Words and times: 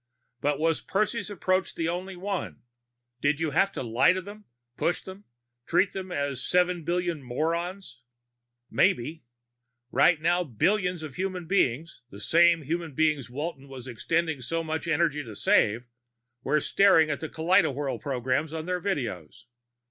But 0.41 0.57
was 0.57 0.81
Percy's 0.81 1.29
approach 1.29 1.75
the 1.75 1.87
only 1.87 2.15
one? 2.15 2.63
Did 3.21 3.39
you 3.39 3.51
have 3.51 3.71
to 3.73 3.83
lie 3.83 4.13
to 4.13 4.21
them, 4.23 4.45
push 4.75 4.99
them, 5.01 5.25
treat 5.67 5.93
them 5.93 6.11
as 6.11 6.43
seven 6.43 6.83
billion 6.83 7.21
morons? 7.21 8.01
Maybe. 8.71 9.25
Right 9.91 10.19
now 10.19 10.43
billions 10.43 11.03
of 11.03 11.13
human 11.17 11.45
beings 11.45 12.01
the 12.09 12.19
same 12.19 12.63
human 12.63 12.95
beings 12.95 13.29
Walton 13.29 13.67
was 13.67 13.85
expending 13.87 14.41
so 14.41 14.63
much 14.63 14.87
energy 14.87 15.23
to 15.23 15.35
save 15.35 15.85
were 16.41 16.59
staring 16.59 17.11
at 17.11 17.19
the 17.19 17.29
kaleidowhirl 17.29 18.01
programs 18.01 18.53
on 18.53 18.65
their 18.65 18.81
videos. 18.81 19.43